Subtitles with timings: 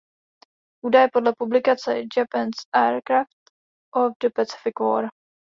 [0.85, 3.51] Údaje podle publikace "Japanese Aircraft
[3.95, 5.09] of the Pacific War"